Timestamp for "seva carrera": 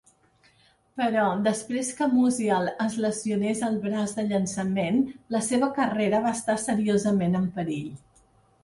5.51-6.25